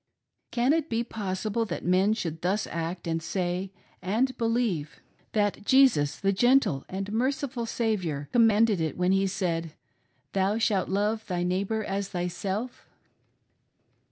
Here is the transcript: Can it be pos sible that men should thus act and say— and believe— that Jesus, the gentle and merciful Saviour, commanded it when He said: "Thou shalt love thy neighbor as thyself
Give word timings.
Can 0.49 0.73
it 0.73 0.89
be 0.89 1.03
pos 1.03 1.41
sible 1.43 1.67
that 1.67 1.85
men 1.85 2.13
should 2.15 2.41
thus 2.41 2.65
act 2.65 3.05
and 3.05 3.21
say— 3.21 3.71
and 4.17 4.35
believe— 4.35 4.99
that 5.33 5.63
Jesus, 5.63 6.15
the 6.17 6.33
gentle 6.33 6.83
and 6.89 7.11
merciful 7.13 7.67
Saviour, 7.67 8.27
commanded 8.31 8.81
it 8.81 8.97
when 8.97 9.11
He 9.11 9.27
said: 9.27 9.73
"Thou 10.33 10.57
shalt 10.57 10.89
love 10.89 11.27
thy 11.27 11.43
neighbor 11.43 11.83
as 11.83 12.09
thyself 12.09 12.87